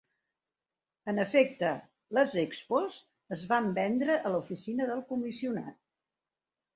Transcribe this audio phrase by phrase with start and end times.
[1.11, 1.67] En efecte,
[2.17, 2.95] les Expos
[3.37, 5.79] es van vendre a l'oficina del comissionat.